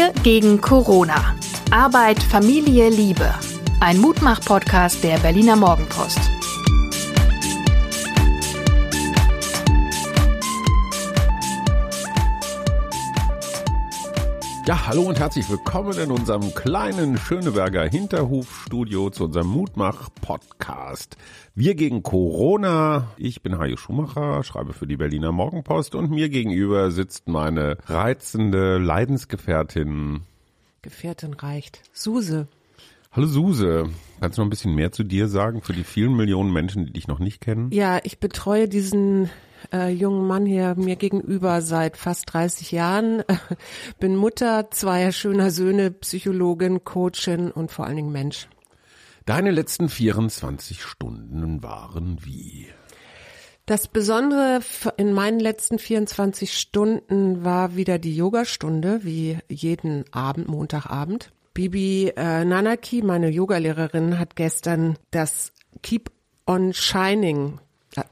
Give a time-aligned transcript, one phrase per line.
[0.00, 1.34] Wir gegen Corona.
[1.70, 3.34] Arbeit, Familie, Liebe.
[3.80, 6.39] Ein Mutmach-Podcast der Berliner Morgenpost.
[14.70, 21.16] Ja, hallo und herzlich willkommen in unserem kleinen Schöneberger Hinterhofstudio zu unserem Mutmach-Podcast.
[21.56, 23.08] Wir gegen Corona.
[23.16, 28.78] Ich bin Hajo Schumacher, schreibe für die Berliner Morgenpost und mir gegenüber sitzt meine reizende
[28.78, 30.20] Leidensgefährtin.
[30.82, 31.82] Gefährtin reicht.
[31.92, 32.46] Suse.
[33.10, 36.52] Hallo Suse, kannst du noch ein bisschen mehr zu dir sagen für die vielen Millionen
[36.52, 37.72] Menschen, die dich noch nicht kennen?
[37.72, 39.30] Ja, ich betreue diesen
[39.72, 43.22] äh, jungen Mann hier mir gegenüber seit fast 30 Jahren.
[44.00, 48.48] Bin Mutter zweier schöner Söhne, Psychologin, Coachin und vor allen Dingen Mensch.
[49.26, 52.68] Deine letzten 24 Stunden waren wie?
[53.66, 54.60] Das Besondere
[54.96, 61.30] in meinen letzten 24 Stunden war wieder die Yogastunde, wie jeden Abend, Montagabend.
[61.54, 66.10] Bibi äh, Nanaki, meine Yogalehrerin, hat gestern das Keep
[66.46, 67.60] on Shining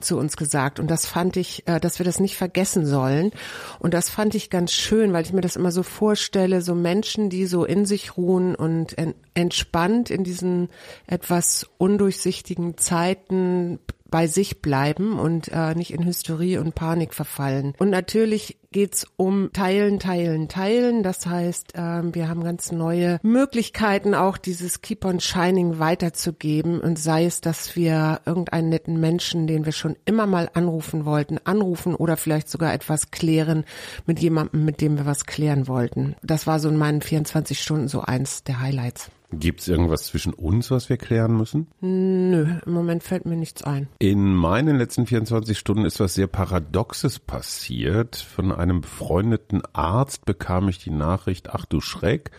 [0.01, 0.81] zu uns gesagt.
[0.81, 3.31] Und das fand ich, äh, dass wir das nicht vergessen sollen.
[3.79, 7.31] Und das fand ich ganz schön, weil ich mir das immer so vorstelle, so Menschen,
[7.31, 8.97] die so in sich ruhen und
[9.35, 10.69] entspannt in diesen
[11.07, 13.79] etwas undurchsichtigen Zeiten
[14.11, 17.75] bei sich bleiben und äh, nicht in Hysterie und Panik verfallen.
[17.79, 21.03] Und natürlich geht's um Teilen, Teilen, Teilen.
[21.03, 26.81] Das heißt, äh, wir haben ganz neue Möglichkeiten, auch dieses Keep on Shining weiterzugeben.
[26.81, 31.39] Und sei es, dass wir irgendeinen netten Menschen, den wir schon immer mal anrufen wollten,
[31.45, 33.65] anrufen oder vielleicht sogar etwas klären
[34.07, 36.17] mit jemandem, mit dem wir was klären wollten.
[36.23, 39.11] Das war so in meinen 24 Stunden so eins der Highlights.
[39.31, 41.67] Gibt es irgendwas zwischen uns, was wir klären müssen?
[41.81, 43.89] Nö, im Moment fällt mir nichts ein.
[43.99, 48.17] In meinen letzten 24 Stunden ist was sehr Paradoxes passiert.
[48.17, 52.31] Von einem befreundeten Arzt bekam ich die Nachricht, ach du Schreck,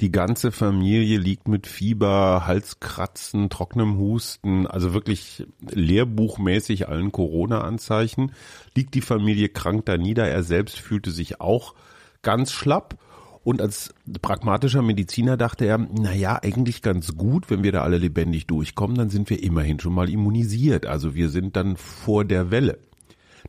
[0.00, 8.32] die ganze Familie liegt mit Fieber, Halskratzen, trockenem Husten, also wirklich lehrbuchmäßig allen Corona-Anzeichen.
[8.74, 10.26] Liegt die Familie krank da nieder.
[10.26, 11.74] Er selbst fühlte sich auch
[12.22, 12.96] ganz schlapp
[13.42, 17.98] und als pragmatischer Mediziner dachte er, na ja, eigentlich ganz gut, wenn wir da alle
[17.98, 20.86] lebendig durchkommen, dann sind wir immerhin schon mal immunisiert.
[20.86, 22.78] Also wir sind dann vor der Welle.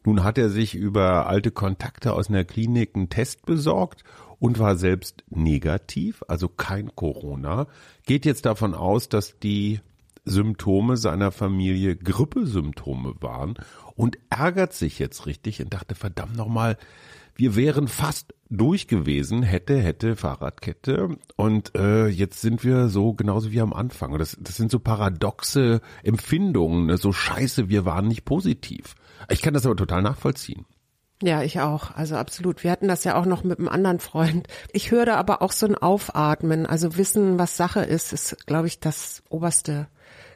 [0.06, 4.04] Nun hat er sich über alte Kontakte aus einer Klinik einen Test besorgt
[4.40, 7.68] und war selbst negativ, also kein Corona.
[8.06, 9.82] Geht jetzt davon aus, dass die
[10.24, 13.56] Symptome seiner Familie Grippesymptome waren
[13.96, 16.78] und ärgert sich jetzt richtig und dachte, verdammt nochmal,
[17.36, 21.18] wir wären fast durch gewesen, hätte, hätte, Fahrradkette.
[21.38, 24.18] Und äh, jetzt sind wir so genauso wie am Anfang.
[24.18, 26.98] Das, das sind so paradoxe Empfindungen, ne?
[26.98, 28.96] so scheiße, wir waren nicht positiv.
[29.30, 30.66] Ich kann das aber total nachvollziehen.
[31.24, 31.92] Ja, ich auch.
[31.92, 32.64] Also absolut.
[32.64, 34.48] Wir hatten das ja auch noch mit einem anderen Freund.
[34.74, 36.66] Ich höre aber auch so ein Aufatmen.
[36.66, 39.88] Also wissen, was Sache ist, ist, glaube ich, das oberste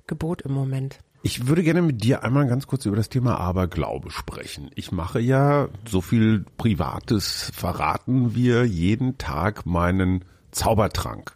[0.06, 1.00] Gebot im Moment.
[1.25, 4.69] Ich würde gerne mit dir einmal ganz kurz über das Thema Aberglaube sprechen.
[4.75, 11.36] Ich mache ja, so viel Privates verraten wir, jeden Tag meinen Zaubertrank.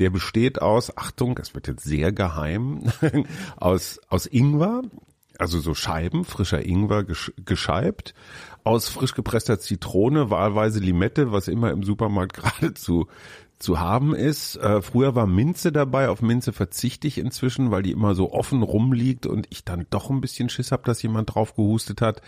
[0.00, 2.90] Der besteht aus, Achtung, das wird jetzt sehr geheim,
[3.56, 4.82] aus, aus Ingwer,
[5.38, 8.14] also so Scheiben, frischer Ingwer gescheibt,
[8.64, 13.08] aus frisch gepresster Zitrone, wahlweise Limette, was immer im Supermarkt geradezu zu
[13.78, 14.56] haben ist.
[14.56, 18.62] Äh, früher war Minze dabei, auf Minze verzichte ich inzwischen, weil die immer so offen
[18.62, 22.22] rumliegt und ich dann doch ein bisschen Schiss habe, dass jemand drauf gehustet hat.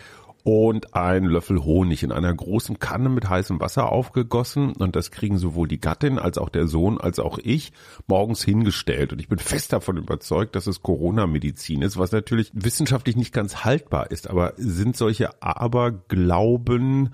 [0.45, 4.73] Und ein Löffel Honig in einer großen Kanne mit heißem Wasser aufgegossen.
[4.73, 7.73] Und das kriegen sowohl die Gattin als auch der Sohn als auch ich
[8.09, 9.13] morgens hingestellt.
[9.13, 13.65] Und ich bin fest davon überzeugt, dass es Corona-Medizin ist, was natürlich wissenschaftlich nicht ganz
[13.65, 14.29] haltbar ist.
[14.29, 17.11] Aber sind solche Aberglauben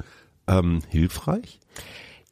[0.48, 1.60] ähm, hilfreich?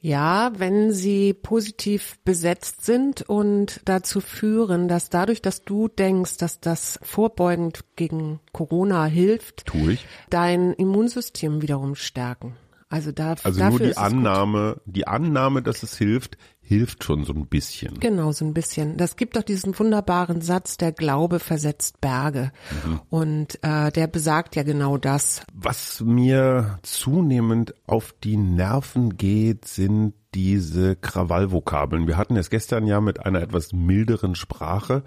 [0.06, 6.60] Ja, wenn sie positiv besetzt sind und dazu führen, dass dadurch, dass du denkst, dass
[6.60, 9.64] das vorbeugend gegen Corona hilft,
[10.30, 12.54] dein Immunsystem wiederum stärken.
[12.96, 17.46] Also, da, also nur die Annahme, die Annahme, dass es hilft, hilft schon so ein
[17.46, 18.00] bisschen.
[18.00, 18.96] Genau, so ein bisschen.
[18.96, 22.52] Das gibt doch diesen wunderbaren Satz, der Glaube versetzt Berge.
[22.86, 23.00] Mhm.
[23.10, 25.42] Und äh, der besagt ja genau das.
[25.52, 32.06] Was mir zunehmend auf die Nerven geht, sind diese Krawallvokabeln.
[32.06, 35.02] Wir hatten es gestern ja mit einer etwas milderen Sprache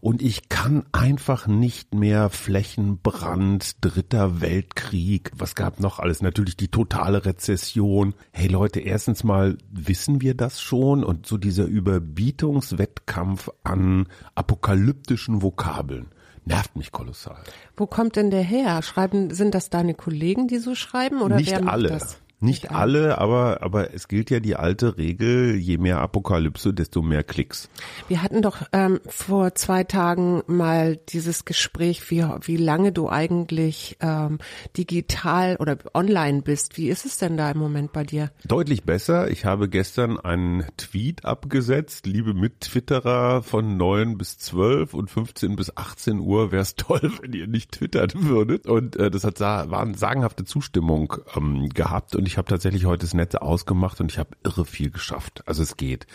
[0.00, 6.22] und ich kann einfach nicht mehr Flächenbrand, dritter Weltkrieg, was gab noch alles?
[6.22, 8.14] Natürlich die totale Rezession.
[8.32, 16.06] Hey Leute, erstens mal wissen wir das schon und so dieser Überbietungswettkampf an apokalyptischen Vokabeln
[16.46, 17.38] nervt mich kolossal.
[17.76, 18.82] Wo kommt denn der her?
[18.82, 21.88] Schreiben, sind das deine Kollegen, die so schreiben oder Nicht alle.
[21.88, 22.18] das?
[22.42, 27.22] Nicht alle, aber, aber es gilt ja die alte Regel, je mehr Apokalypse, desto mehr
[27.22, 27.68] Klicks.
[28.08, 33.98] Wir hatten doch ähm, vor zwei Tagen mal dieses Gespräch, wie, wie lange du eigentlich
[34.00, 34.38] ähm,
[34.74, 36.78] digital oder online bist.
[36.78, 38.30] Wie ist es denn da im Moment bei dir?
[38.46, 39.30] Deutlich besser.
[39.30, 42.06] Ich habe gestern einen Tweet abgesetzt.
[42.06, 47.34] Liebe Mittwitterer von 9 bis 12 und 15 bis 18 Uhr wäre es toll, wenn
[47.34, 48.66] ihr nicht twittern würdet.
[48.66, 52.16] Und äh, das hat war eine sagenhafte Zustimmung ähm, gehabt.
[52.16, 55.42] Und ich habe tatsächlich heute das Netz ausgemacht und ich habe irre viel geschafft.
[55.46, 56.06] Also es geht.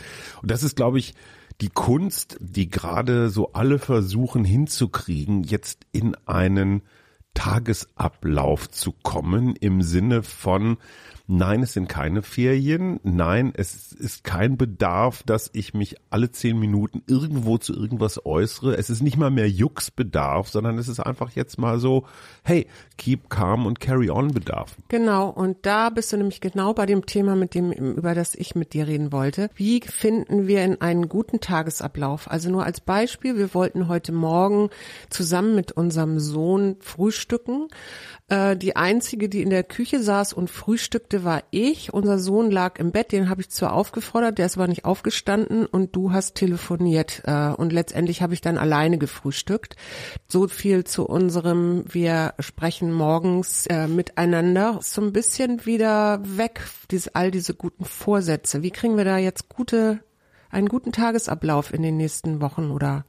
[0.42, 1.14] Und das ist, glaube ich,
[1.60, 6.84] die Kunst, die gerade so alle versuchen hinzukriegen, jetzt in einen
[7.34, 10.78] Tagesablauf zu kommen im Sinne von,
[11.28, 13.00] Nein, es sind keine Ferien.
[13.04, 18.78] Nein, es ist kein Bedarf, dass ich mich alle zehn Minuten irgendwo zu irgendwas äußere.
[18.78, 22.06] Es ist nicht mal mehr Juxbedarf, sondern es ist einfach jetzt mal so,
[22.44, 22.68] hey,
[22.98, 24.76] keep calm und carry on Bedarf.
[24.88, 25.30] Genau.
[25.30, 28.74] Und da bist du nämlich genau bei dem Thema, mit dem, über das ich mit
[28.74, 29.50] dir reden wollte.
[29.56, 32.30] Wie finden wir in einen guten Tagesablauf?
[32.30, 34.70] Also nur als Beispiel, wir wollten heute Morgen
[35.10, 37.68] zusammen mit unserem Sohn frühstücken.
[38.28, 41.94] Äh, die einzige, die in der Küche saß und frühstückte, war ich.
[41.94, 45.68] Unser Sohn lag im Bett, den habe ich zwar aufgefordert, der ist aber nicht aufgestanden
[45.68, 47.22] und du hast telefoniert.
[47.26, 49.76] Äh, und letztendlich habe ich dann alleine gefrühstückt.
[50.28, 54.80] So viel zu unserem, wir sprechen morgens äh, miteinander.
[54.82, 58.64] So ein bisschen wieder weg, diese, all diese guten Vorsätze.
[58.64, 60.00] Wie kriegen wir da jetzt gute,
[60.50, 63.06] einen guten Tagesablauf in den nächsten Wochen oder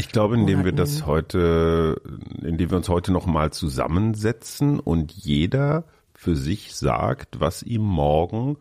[0.00, 2.00] ich glaube, indem wir das heute,
[2.42, 8.56] indem wir uns heute nochmal zusammensetzen und jeder für sich sagt, was ihm morgen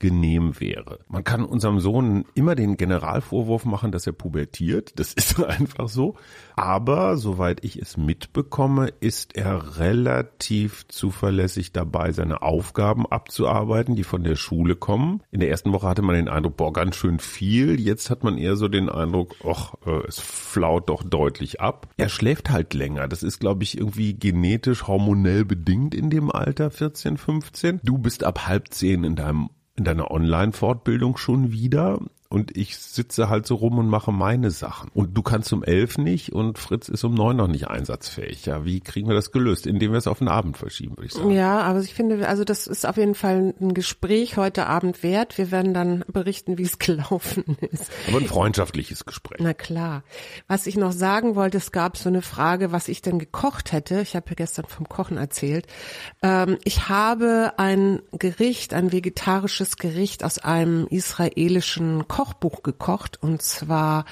[0.00, 0.98] genehm wäre.
[1.08, 4.98] Man kann unserem Sohn immer den Generalvorwurf machen, dass er pubertiert.
[4.98, 6.16] Das ist einfach so.
[6.56, 14.24] Aber soweit ich es mitbekomme, ist er relativ zuverlässig dabei, seine Aufgaben abzuarbeiten, die von
[14.24, 15.22] der Schule kommen.
[15.30, 17.78] In der ersten Woche hatte man den Eindruck, boah, ganz schön viel.
[17.78, 21.88] Jetzt hat man eher so den Eindruck, ach, äh, es flaut doch deutlich ab.
[21.98, 23.06] Er schläft halt länger.
[23.06, 27.80] Das ist, glaube ich, irgendwie genetisch, hormonell bedingt in dem Alter, 14, 15.
[27.84, 29.50] Du bist ab halb zehn in deinem
[29.80, 32.00] in deiner Online-Fortbildung schon wieder
[32.32, 34.88] und ich sitze halt so rum und mache meine Sachen.
[34.94, 38.46] Und du kannst um elf nicht und Fritz ist um neun noch nicht einsatzfähig.
[38.46, 39.66] Ja, wie kriegen wir das gelöst?
[39.66, 41.32] Indem wir es auf den Abend verschieben, würde ich sagen.
[41.32, 45.38] Ja, aber ich finde, also das ist auf jeden Fall ein Gespräch heute Abend wert.
[45.38, 47.90] Wir werden dann berichten, wie es gelaufen ist.
[48.06, 49.40] Aber ein freundschaftliches Gespräch.
[49.42, 50.04] Na klar.
[50.46, 54.02] Was ich noch sagen wollte, es gab so eine Frage, was ich denn gekocht hätte.
[54.02, 55.66] Ich habe ja gestern vom Kochen erzählt.
[56.22, 63.40] Ähm, ich habe ein Gericht, ein vegetarisches Gericht aus einem israelischen Koch Kochbuch gekocht und
[63.40, 64.04] zwar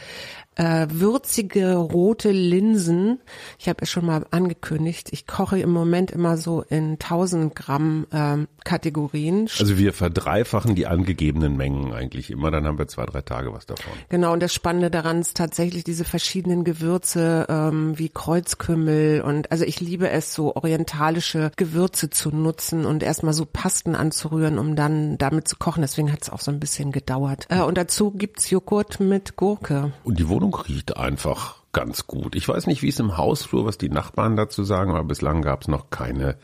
[0.58, 3.20] äh, würzige rote Linsen.
[3.58, 5.08] Ich habe es schon mal angekündigt.
[5.12, 9.48] Ich koche im Moment immer so in 1000 Gramm ähm, Kategorien.
[9.58, 13.64] Also wir verdreifachen die angegebenen Mengen eigentlich immer, dann haben wir zwei, drei Tage was
[13.66, 13.92] davon.
[14.10, 19.64] Genau, und das Spannende daran ist tatsächlich diese verschiedenen Gewürze ähm, wie Kreuzkümmel und also
[19.64, 25.16] ich liebe es, so orientalische Gewürze zu nutzen und erstmal so Pasten anzurühren, um dann
[25.18, 25.80] damit zu kochen.
[25.80, 27.46] Deswegen hat es auch so ein bisschen gedauert.
[27.48, 29.92] Äh, und dazu gibt's Joghurt mit Gurke.
[30.04, 32.34] Und die Wohnung Wohnung riecht einfach ganz gut.
[32.34, 35.62] Ich weiß nicht, wie es im Hausflur, was die Nachbarn dazu sagen, aber bislang gab
[35.62, 36.36] es noch keine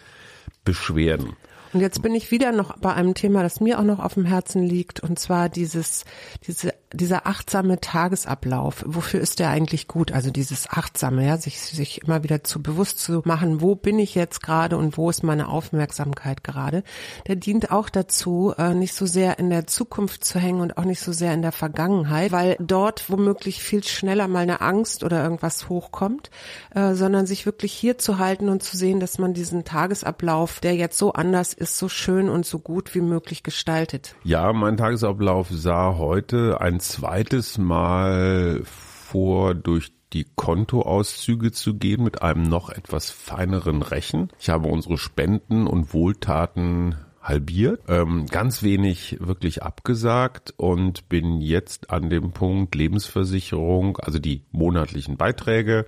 [0.65, 1.37] Beschwerden.
[1.73, 4.27] Und jetzt bin ich wieder noch bei einem Thema, das mir auch noch auf dem
[4.27, 6.05] Herzen liegt, und zwar dieses,
[6.47, 8.85] diese, dieser achtsame Tagesablauf.
[8.87, 10.13] Wofür ist der eigentlich gut?
[10.13, 14.15] Also dieses achtsame, ja, sich, sich immer wieder zu bewusst zu machen, wo bin ich
[14.15, 16.83] jetzt gerade und wo ist meine Aufmerksamkeit gerade?
[17.27, 20.85] Der dient auch dazu, äh, nicht so sehr in der Zukunft zu hängen und auch
[20.85, 25.23] nicht so sehr in der Vergangenheit, weil dort womöglich viel schneller mal eine Angst oder
[25.23, 26.31] irgendwas hochkommt,
[26.75, 30.75] äh, sondern sich wirklich hier zu halten und zu sehen, dass man diesen Tagesablauf, der
[30.77, 34.15] jetzt so anders ist, so schön und so gut wie möglich gestaltet.
[34.25, 42.23] Ja, mein Tagesablauf sah heute ein zweites Mal vor, durch die Kontoauszüge zu gehen mit
[42.23, 44.29] einem noch etwas feineren Rechen.
[44.39, 51.91] Ich habe unsere Spenden und Wohltaten halbiert, ähm, ganz wenig wirklich abgesagt und bin jetzt
[51.91, 55.87] an dem Punkt Lebensversicherung, also die monatlichen Beiträge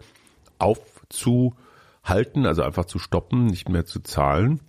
[0.59, 4.61] aufzuhalten, also einfach zu stoppen, nicht mehr zu zahlen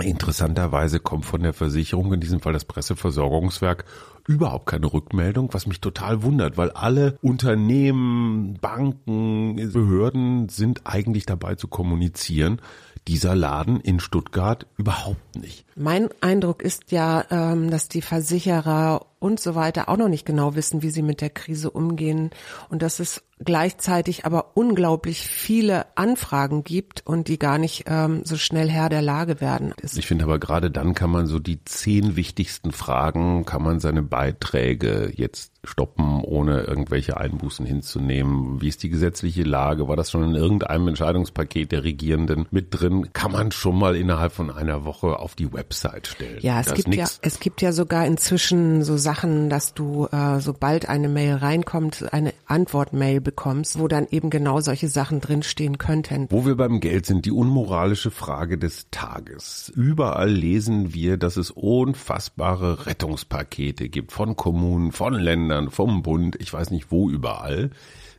[0.00, 3.84] Interessanterweise kommt von der Versicherung, in diesem Fall das Presseversorgungswerk,
[4.26, 11.56] überhaupt keine Rückmeldung, was mich total wundert, weil alle Unternehmen, Banken, Behörden sind eigentlich dabei
[11.56, 12.60] zu kommunizieren.
[13.08, 15.66] Dieser Laden in Stuttgart überhaupt nicht.
[15.74, 20.54] Mein Eindruck ist ja, ähm, dass die Versicherer und so weiter auch noch nicht genau
[20.54, 22.30] wissen, wie sie mit der Krise umgehen
[22.68, 28.36] und dass es gleichzeitig aber unglaublich viele Anfragen gibt und die gar nicht ähm, so
[28.36, 29.74] schnell Herr der Lage werden.
[29.82, 34.02] Ich finde aber gerade dann kann man so die zehn wichtigsten Fragen, kann man seine
[34.02, 38.60] Beiträge jetzt stoppen, ohne irgendwelche Einbußen hinzunehmen?
[38.60, 39.86] Wie ist die gesetzliche Lage?
[39.86, 43.12] War das schon in irgendeinem Entscheidungspaket der Regierenden mit drin?
[43.12, 46.38] Kann man schon mal innerhalb von einer Woche auf die Website stellen?
[46.40, 50.88] Ja, es gibt ja, es gibt ja sogar inzwischen so Sachen, dass du, äh, sobald
[50.88, 53.31] eine Mail reinkommt, eine Antwortmail bekommst,
[53.78, 56.26] wo dann eben genau solche Sachen drinstehen könnten.
[56.30, 59.72] Wo wir beim Geld sind, die unmoralische Frage des Tages.
[59.74, 66.52] Überall lesen wir, dass es unfassbare Rettungspakete gibt von Kommunen, von Ländern, vom Bund, ich
[66.52, 67.70] weiß nicht wo überall.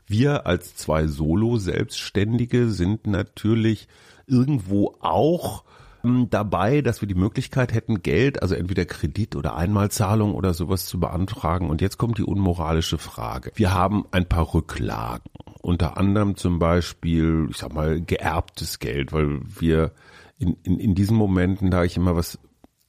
[0.05, 3.87] Wir als zwei Solo-Selbstständige sind natürlich
[4.27, 5.63] irgendwo auch
[6.03, 10.99] dabei, dass wir die Möglichkeit hätten, Geld, also entweder Kredit oder Einmalzahlung oder sowas zu
[10.99, 11.69] beantragen.
[11.69, 13.51] Und jetzt kommt die unmoralische Frage.
[13.55, 15.31] Wir haben ein paar Rücklagen.
[15.61, 19.93] Unter anderem zum Beispiel, ich sag mal, geerbtes Geld, weil wir
[20.37, 22.39] in, in, in diesen Momenten, da ich immer was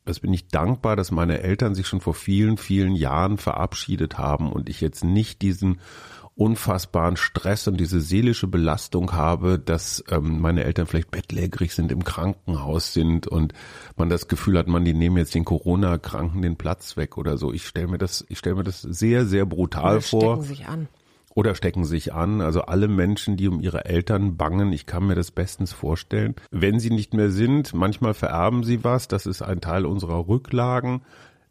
[0.07, 4.53] was bin ich dankbar, dass meine Eltern sich schon vor vielen, vielen Jahren verabschiedet haben
[4.53, 5.81] und ich jetzt nicht diesen
[6.37, 12.03] unfassbaren Stress und diese seelische Belastung habe, dass ähm, meine Eltern vielleicht bettlägerig sind, im
[12.03, 13.53] Krankenhaus sind und
[13.97, 17.53] man das Gefühl hat, man, die nehmen jetzt den Corona-Kranken den Platz weg oder so.
[17.53, 20.43] Ich stelle mir das, ich stelle mir das sehr, sehr brutal vor.
[20.43, 20.89] Sich an
[21.35, 22.41] oder stecken sich an.
[22.41, 26.35] Also alle Menschen, die um ihre Eltern bangen, ich kann mir das bestens vorstellen.
[26.51, 31.03] Wenn sie nicht mehr sind, manchmal vererben sie was, das ist ein Teil unserer Rücklagen.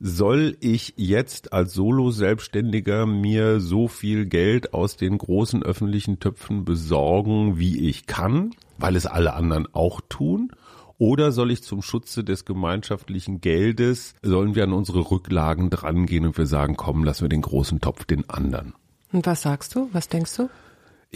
[0.05, 7.57] Soll ich jetzt als Solo-Selbstständiger mir so viel Geld aus den großen öffentlichen Töpfen besorgen,
[7.57, 10.51] wie ich kann, weil es alle anderen auch tun?
[10.98, 16.38] Oder soll ich zum Schutze des gemeinschaftlichen Geldes, sollen wir an unsere Rücklagen drangehen und
[16.38, 18.74] wir sagen, komm, lassen wir den großen Topf den anderen?
[19.13, 19.88] Und was sagst du?
[19.93, 20.50] Was denkst du?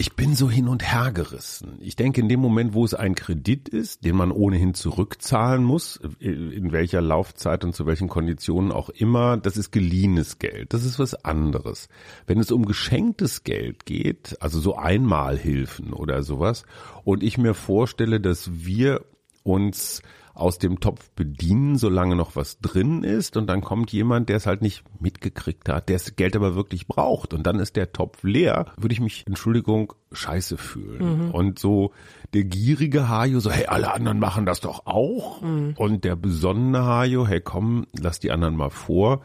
[0.00, 1.78] Ich bin so hin und her gerissen.
[1.80, 5.98] Ich denke, in dem Moment, wo es ein Kredit ist, den man ohnehin zurückzahlen muss,
[6.20, 10.72] in welcher Laufzeit und zu welchen Konditionen auch immer, das ist geliehenes Geld.
[10.72, 11.88] Das ist was anderes.
[12.28, 16.62] Wenn es um geschenktes Geld geht, also so Einmalhilfen oder sowas,
[17.02, 19.04] und ich mir vorstelle, dass wir
[19.42, 20.02] uns
[20.38, 23.36] aus dem Topf bedienen, solange noch was drin ist.
[23.36, 26.86] Und dann kommt jemand, der es halt nicht mitgekriegt hat, der das Geld aber wirklich
[26.86, 27.34] braucht.
[27.34, 31.26] Und dann ist der Topf leer, würde ich mich, Entschuldigung, scheiße fühlen.
[31.26, 31.30] Mhm.
[31.32, 31.92] Und so
[32.34, 35.42] der gierige Hajo, so, hey, alle anderen machen das doch auch.
[35.42, 35.74] Mhm.
[35.76, 39.22] Und der besonnene Hajo, hey, komm, lass die anderen mal vor.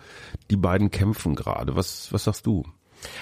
[0.50, 1.76] Die beiden kämpfen gerade.
[1.76, 2.64] Was, was sagst du?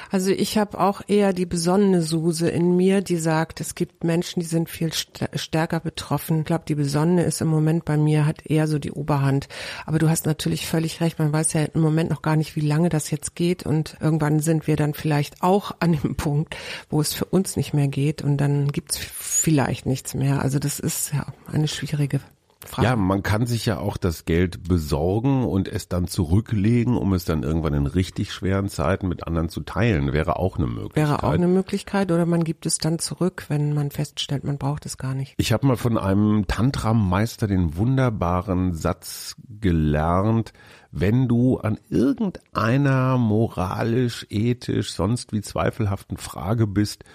[0.10, 4.40] Also ich habe auch eher die besonnene Suse in mir, die sagt, es gibt Menschen,
[4.40, 6.40] die sind viel stärker betroffen.
[6.40, 9.48] Ich glaube, die besonnene ist im Moment bei mir, hat eher so die Oberhand.
[9.86, 12.62] Aber du hast natürlich völlig recht, man weiß ja im Moment noch gar nicht, wie
[12.62, 16.56] lange das jetzt geht und irgendwann sind wir dann vielleicht auch an dem Punkt,
[16.90, 20.42] wo es für uns nicht mehr geht und dann gibt's vielleicht nichts mehr.
[20.42, 22.22] Also das ist ja eine schwierige
[22.68, 22.86] Fragen.
[22.86, 27.26] Ja, man kann sich ja auch das Geld besorgen und es dann zurücklegen, um es
[27.26, 30.14] dann irgendwann in richtig schweren Zeiten mit anderen zu teilen.
[30.14, 30.96] Wäre auch eine Möglichkeit.
[30.96, 34.86] Wäre auch eine Möglichkeit oder man gibt es dann zurück, wenn man feststellt, man braucht
[34.86, 35.34] es gar nicht.
[35.38, 40.54] Ich habe mal von einem Tantra-Meister den wunderbaren Satz gelernt,
[40.92, 47.06] wenn du an irgendeiner moralisch, ethisch, sonst wie zweifelhaften Frage bist,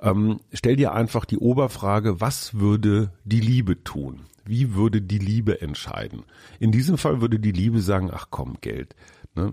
[0.00, 4.20] ähm, stell dir einfach die Oberfrage, was würde die Liebe tun?
[4.44, 6.24] Wie würde die Liebe entscheiden?
[6.60, 8.94] In diesem Fall würde die Liebe sagen, ach komm, Geld.
[9.34, 9.52] Ne?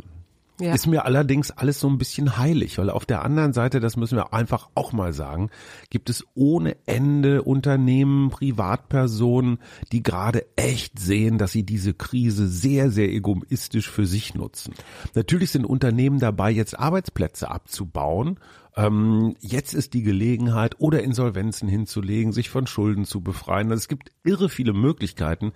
[0.62, 0.76] Ja.
[0.76, 4.16] Ist mir allerdings alles so ein bisschen heilig, weil auf der anderen Seite, das müssen
[4.16, 5.50] wir einfach auch mal sagen,
[5.90, 9.58] gibt es ohne Ende Unternehmen, Privatpersonen,
[9.92, 14.76] die gerade echt sehen, dass sie diese Krise sehr, sehr egoistisch für sich nutzen.
[15.16, 18.38] Natürlich sind Unternehmen dabei, jetzt Arbeitsplätze abzubauen
[18.76, 23.70] ähm, jetzt ist die Gelegenheit, oder Insolvenzen hinzulegen, sich von Schulden zu befreien.
[23.70, 25.52] Also es gibt irre viele Möglichkeiten,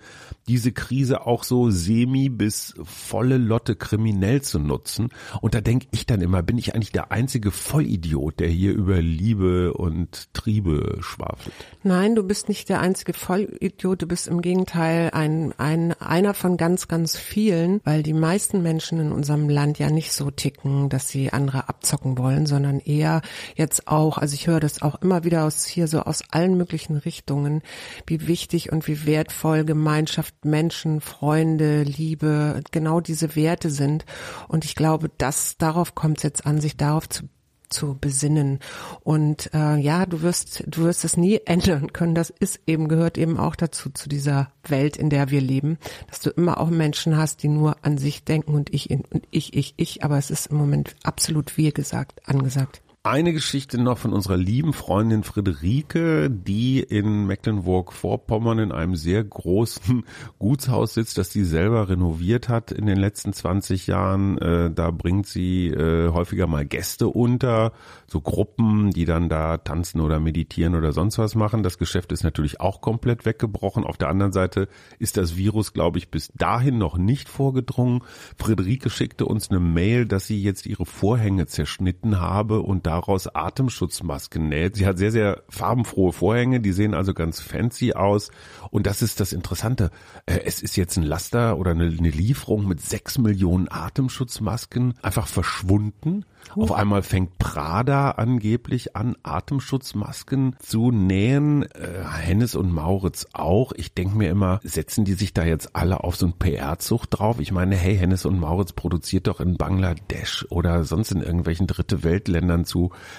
[0.48, 5.08] diese Krise auch so semi bis volle Lotte kriminell zu nutzen.
[5.40, 9.00] Und da denke ich dann immer, bin ich eigentlich der einzige Vollidiot, der hier über
[9.00, 11.54] Liebe und Triebe schwafelt?
[11.82, 16.56] Nein, du bist nicht der einzige Vollidiot, du bist im Gegenteil ein, ein, einer von
[16.56, 21.08] ganz, ganz vielen, weil die meisten Menschen in unserem Land ja nicht so ticken, dass
[21.08, 23.20] sie andere abzocken wollen, sondern eher ja
[23.54, 26.96] jetzt auch, also ich höre das auch immer wieder aus hier so aus allen möglichen
[26.96, 27.62] Richtungen,
[28.06, 34.04] wie wichtig und wie wertvoll Gemeinschaft, Menschen, Freunde, Liebe, genau diese Werte sind.
[34.48, 37.28] Und ich glaube, dass darauf kommt es jetzt an, sich darauf zu
[37.68, 38.60] zu besinnen.
[39.02, 42.14] Und äh, ja, du wirst, du wirst es nie ändern können.
[42.14, 46.20] Das ist eben, gehört eben auch dazu, zu dieser Welt, in der wir leben, dass
[46.20, 49.74] du immer auch Menschen hast, die nur an sich denken und ich, und ich, ich,
[49.76, 50.04] ich.
[50.04, 54.72] Aber es ist im Moment absolut, wie gesagt, angesagt eine Geschichte noch von unserer lieben
[54.72, 60.04] Freundin Friederike, die in Mecklenburg-Vorpommern in einem sehr großen
[60.40, 64.38] Gutshaus sitzt, das sie selber renoviert hat in den letzten 20 Jahren.
[64.38, 67.72] Äh, da bringt sie äh, häufiger mal Gäste unter,
[68.08, 71.62] so Gruppen, die dann da tanzen oder meditieren oder sonst was machen.
[71.62, 73.84] Das Geschäft ist natürlich auch komplett weggebrochen.
[73.84, 74.66] Auf der anderen Seite
[74.98, 78.02] ist das Virus, glaube ich, bis dahin noch nicht vorgedrungen.
[78.36, 83.26] Friederike schickte uns eine Mail, dass sie jetzt ihre Vorhänge zerschnitten habe und da daraus
[83.28, 84.76] Atemschutzmasken näht.
[84.76, 88.30] Sie hat sehr, sehr farbenfrohe Vorhänge, die sehen also ganz fancy aus.
[88.70, 89.90] Und das ist das Interessante.
[90.26, 96.24] Äh, es ist jetzt ein Laster oder eine, Lieferung mit sechs Millionen Atemschutzmasken einfach verschwunden.
[96.54, 101.64] Auf einmal fängt Prada angeblich an, Atemschutzmasken zu nähen.
[101.64, 103.72] Äh, Hennes und Mauritz auch.
[103.72, 107.40] Ich denke mir immer, setzen die sich da jetzt alle auf so ein PR-Zug drauf?
[107.40, 112.04] Ich meine, hey, Hennes und Mauritz produziert doch in Bangladesch oder sonst in irgendwelchen dritte
[112.04, 112.64] Weltländern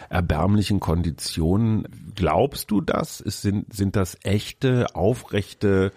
[0.09, 1.88] erbärmlichen Konditionen.
[2.15, 3.17] Glaubst du das?
[3.41, 5.91] sind, sind das echte, aufrechte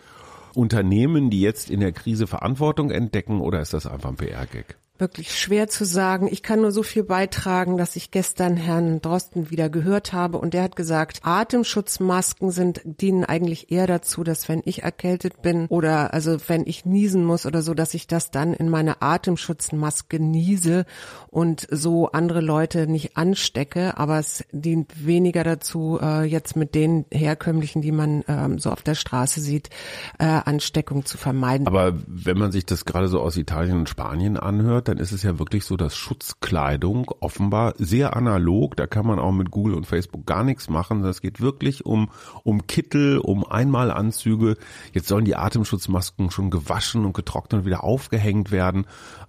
[0.54, 4.79] Unternehmen, die jetzt in der Krise Verantwortung entdecken oder ist das einfach ein PR-Gag?
[5.00, 6.28] Wirklich schwer zu sagen.
[6.30, 10.54] Ich kann nur so viel beitragen, dass ich gestern Herrn Drosten wieder gehört habe und
[10.54, 16.12] der hat gesagt, Atemschutzmasken sind, dienen eigentlich eher dazu, dass wenn ich erkältet bin oder
[16.12, 20.84] also wenn ich niesen muss oder so, dass ich das dann in meine Atemschutzmaske niese
[21.28, 23.96] und so andere Leute nicht anstecke.
[23.96, 28.82] Aber es dient weniger dazu, äh, jetzt mit den herkömmlichen, die man ähm, so auf
[28.82, 29.70] der Straße sieht,
[30.18, 31.66] äh, Ansteckung zu vermeiden.
[31.66, 35.22] Aber wenn man sich das gerade so aus Italien und Spanien anhört, dann ist es
[35.22, 39.86] ja wirklich so, dass Schutzkleidung offenbar sehr analog, da kann man auch mit Google und
[39.86, 41.02] Facebook gar nichts machen.
[41.02, 42.10] Das geht wirklich um,
[42.42, 44.56] um Kittel, um Einmalanzüge.
[44.92, 48.86] Jetzt sollen die Atemschutzmasken schon gewaschen und getrocknet und wieder aufgehängt werden.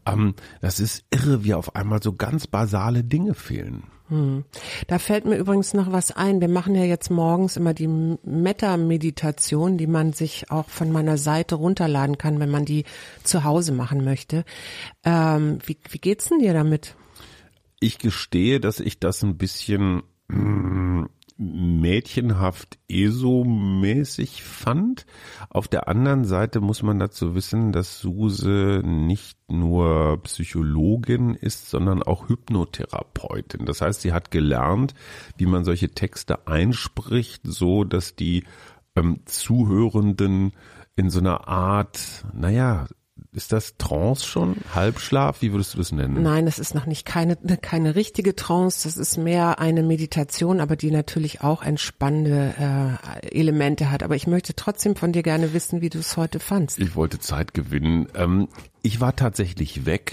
[0.08, 3.84] Ähm, das ist irre, wie auf einmal so ganz basale Dinge fehlen.
[4.12, 4.44] Hm.
[4.88, 6.42] Da fällt mir übrigens noch was ein.
[6.42, 11.56] Wir machen ja jetzt morgens immer die Meta-Meditation, die man sich auch von meiner Seite
[11.56, 12.84] runterladen kann, wenn man die
[13.24, 14.44] zu Hause machen möchte.
[15.06, 16.96] Ähm, wie, wie geht's denn dir damit?
[17.80, 21.06] Ich gestehe, dass ich das ein bisschen mm,
[21.42, 25.06] mädchenhaft ESO-mäßig fand.
[25.50, 32.04] Auf der anderen Seite muss man dazu wissen, dass Suse nicht nur Psychologin ist, sondern
[32.04, 33.66] auch Hypnotherapeutin.
[33.66, 34.94] Das heißt, sie hat gelernt,
[35.38, 38.44] wie man solche Texte einspricht, so dass die
[38.96, 40.52] ähm, Zuhörenden
[40.96, 42.88] in so einer Art, naja,
[43.34, 44.58] ist das Trance schon?
[44.76, 45.42] Halbschlaf?
[45.42, 46.22] Wie würdest du das nennen?
[46.22, 48.84] Nein, das ist noch nicht keine, keine richtige Trance.
[48.84, 54.04] Das ist mehr eine Meditation, aber die natürlich auch entspannende äh, Elemente hat.
[54.04, 56.78] Aber ich möchte trotzdem von dir gerne wissen, wie du es heute fandst.
[56.80, 58.08] Ich wollte Zeit gewinnen.
[58.16, 58.50] Ähm,
[58.82, 60.12] ich war tatsächlich weg.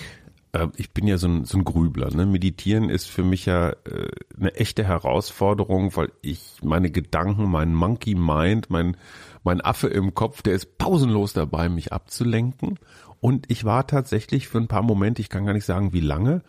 [0.52, 2.14] Äh, ich bin ja so ein, so ein Grübler.
[2.14, 2.24] Ne?
[2.24, 8.14] Meditieren ist für mich ja äh, eine echte Herausforderung, weil ich meine Gedanken, mein Monkey
[8.14, 8.96] Mind, mein
[9.44, 12.78] mein Affe im Kopf, der ist pausenlos dabei, mich abzulenken.
[13.20, 16.42] Und ich war tatsächlich für ein paar Momente, ich kann gar nicht sagen, wie lange,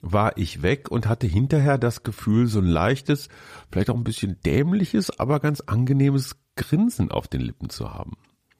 [0.00, 3.28] war ich weg und hatte hinterher das Gefühl, so ein leichtes,
[3.70, 8.16] vielleicht auch ein bisschen dämliches, aber ganz angenehmes Grinsen auf den Lippen zu haben.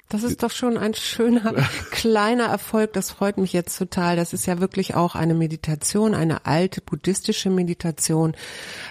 [0.09, 1.53] Das ist doch schon ein schöner
[1.90, 2.92] kleiner Erfolg.
[2.92, 4.14] Das freut mich jetzt total.
[4.14, 8.35] Das ist ja wirklich auch eine Meditation, eine alte buddhistische Meditation,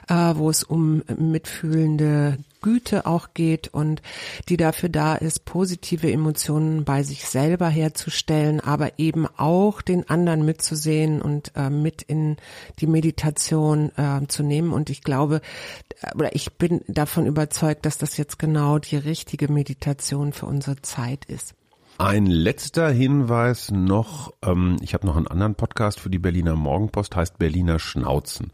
[0.10, 4.02] äh, wo es um mitfühlende Güte auch geht und
[4.50, 10.46] die dafür da ist, positive Emotionen bei sich selber herzustellen, aber eben auch den anderen
[10.46, 12.38] mitzusehen und äh, mit in
[12.80, 14.74] die Meditation äh, zu nehmen.
[14.74, 15.42] Und ich glaube,
[16.16, 21.26] oder ich bin davon überzeugt, dass das jetzt genau die richtige Meditation für unsere Zeit
[21.26, 21.54] ist.
[22.00, 27.16] Ein letzter Hinweis noch, ähm, ich habe noch einen anderen Podcast für die Berliner Morgenpost,
[27.16, 28.52] heißt Berliner Schnauzen.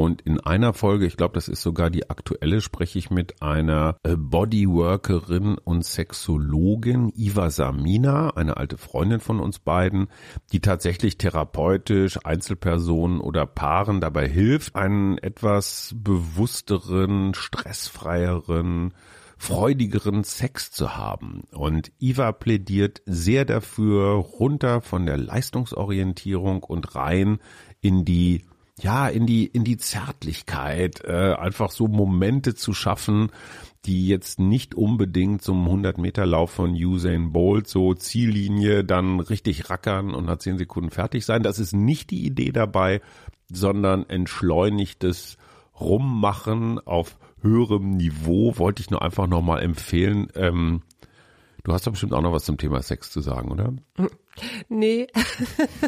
[0.00, 3.98] Und in einer Folge, ich glaube, das ist sogar die aktuelle, spreche ich mit einer
[4.02, 10.08] äh, Bodyworkerin und Sexologin, Iva Samina, eine alte Freundin von uns beiden,
[10.52, 18.94] die tatsächlich therapeutisch Einzelpersonen oder Paaren dabei hilft, einen etwas bewussteren, stressfreieren,
[19.36, 21.42] freudigeren Sex zu haben.
[21.52, 27.38] Und Iva plädiert sehr dafür, runter von der Leistungsorientierung und rein
[27.82, 28.46] in die
[28.82, 33.30] ja, in die, in die Zärtlichkeit, äh, einfach so Momente zu schaffen,
[33.84, 39.70] die jetzt nicht unbedingt zum 100 Meter Lauf von Usain Bolt so Ziellinie dann richtig
[39.70, 41.42] rackern und nach 10 Sekunden fertig sein.
[41.42, 43.00] Das ist nicht die Idee dabei,
[43.50, 45.38] sondern entschleunigtes
[45.78, 50.28] Rummachen auf höherem Niveau wollte ich nur einfach nochmal empfehlen.
[50.34, 50.82] Ähm,
[51.64, 53.72] du hast doch bestimmt auch noch was zum Thema Sex zu sagen, oder?
[54.68, 55.08] Nee.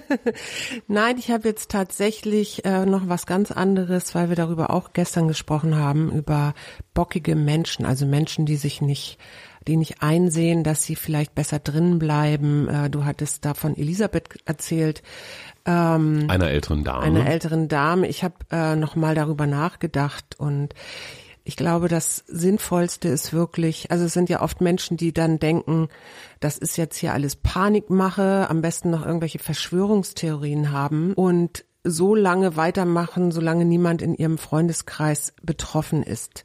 [0.89, 5.29] Nein, ich habe jetzt tatsächlich äh, noch was ganz anderes, weil wir darüber auch gestern
[5.29, 6.55] gesprochen haben, über
[6.93, 9.19] bockige Menschen, also Menschen, die sich nicht
[9.69, 12.69] die nicht einsehen, dass sie vielleicht besser drin bleiben.
[12.69, 15.03] Äh, du hattest da von Elisabeth erzählt.
[15.65, 17.03] Ähm, einer älteren Dame.
[17.03, 18.09] Einer älteren Dame.
[18.09, 20.75] Ich habe äh, noch mal darüber nachgedacht und
[21.45, 25.89] ich glaube, das Sinnvollste ist wirklich, also es sind ja oft Menschen, die dann denken,
[26.41, 31.15] das ist jetzt hier alles Panikmache, am besten noch irgendwelche Verschwörungstheorien haben.
[31.15, 36.45] Und so lange weitermachen, solange niemand in ihrem Freundeskreis betroffen ist.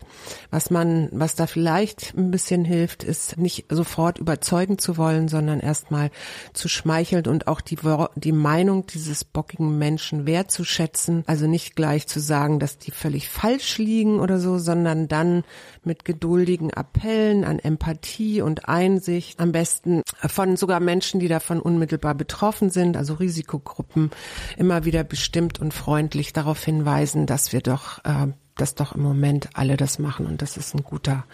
[0.50, 5.60] Was man, was da vielleicht ein bisschen hilft, ist nicht sofort überzeugen zu wollen, sondern
[5.60, 6.10] erstmal
[6.54, 7.78] zu schmeicheln und auch die,
[8.16, 11.24] die Meinung dieses bockigen Menschen wertzuschätzen.
[11.28, 15.44] Also nicht gleich zu sagen, dass die völlig falsch liegen oder so, sondern dann
[15.84, 22.16] mit geduldigen Appellen an Empathie und Einsicht, am besten von sogar Menschen, die davon unmittelbar
[22.16, 24.10] betroffen sind, also Risikogruppen,
[24.58, 29.50] immer wieder bestimmt und freundlich darauf hinweisen, dass wir doch, äh, dass doch im Moment
[29.56, 31.26] alle das machen und dass es ein guter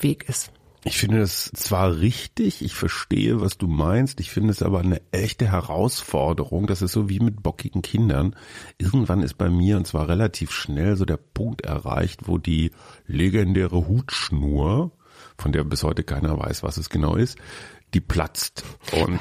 [0.00, 0.50] Weg ist.
[0.82, 5.00] Ich finde das zwar richtig, ich verstehe, was du meinst, ich finde es aber eine
[5.12, 6.66] echte Herausforderung.
[6.66, 8.34] Das ist so wie mit bockigen Kindern.
[8.78, 12.72] Irgendwann ist bei mir, und zwar relativ schnell, so der Punkt erreicht, wo die
[13.06, 14.90] legendäre Hutschnur,
[15.38, 17.38] von der bis heute keiner weiß, was es genau ist,
[17.94, 18.64] die platzt.
[18.90, 19.20] Und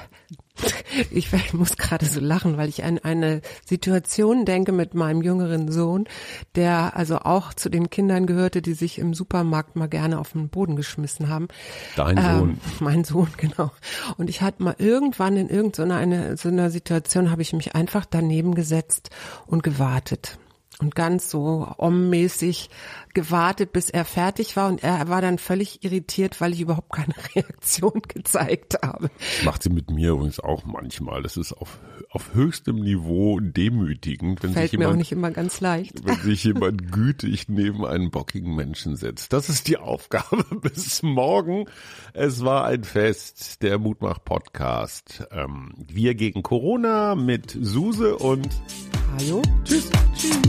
[1.12, 6.06] ich, muss gerade so lachen, weil ich an eine Situation denke mit meinem jüngeren Sohn,
[6.56, 10.50] der also auch zu den Kindern gehörte, die sich im Supermarkt mal gerne auf den
[10.50, 11.48] Boden geschmissen haben.
[11.96, 12.62] Dein ähm, Sohn.
[12.80, 13.72] Mein Sohn, genau.
[14.18, 18.06] Und ich hatte mal irgendwann in irgendeiner eine, so einer Situation habe ich mich einfach
[18.06, 19.10] daneben gesetzt
[19.46, 20.38] und gewartet
[20.82, 22.70] und ganz so ommäßig
[23.13, 27.13] gewartet, bis er fertig war und er war dann völlig irritiert, weil ich überhaupt keine
[27.36, 29.10] Reaktion gezeigt habe.
[29.44, 31.22] Macht sie mit mir übrigens auch manchmal.
[31.22, 35.32] Das ist auf, auf höchstem Niveau demütigend, wenn Fällt sich jemand, mir auch nicht immer
[35.32, 36.06] ganz leicht.
[36.06, 39.34] wenn sich jemand gütig neben einen bockigen Menschen setzt.
[39.34, 41.65] Das ist die Aufgabe bis morgen.
[42.13, 45.28] Es war ein Fest, der Mutmach Podcast.
[45.32, 48.50] Ähm, wir gegen Corona mit Suse und
[49.63, 49.89] Tschüss.
[50.15, 50.39] Tschüss.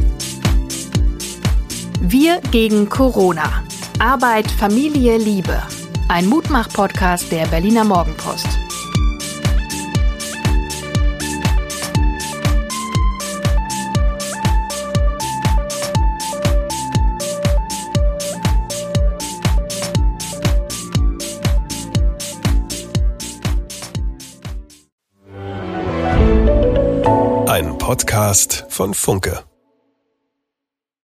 [2.01, 3.65] Wir gegen Corona.
[3.99, 5.63] Arbeit, Familie, Liebe.
[6.09, 8.62] Ein Mutmach-Podcast der Berliner Morgenpost.
[27.93, 29.52] Podcast von Funke.